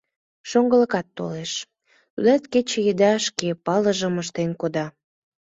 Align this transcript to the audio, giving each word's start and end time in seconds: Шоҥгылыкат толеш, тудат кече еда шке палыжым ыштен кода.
Шоҥгылыкат 0.49 1.07
толеш, 1.17 1.51
тудат 2.13 2.43
кече 2.53 2.79
еда 2.91 3.11
шке 3.25 3.49
палыжым 3.65 4.15
ыштен 4.23 4.51
кода. 4.61 4.85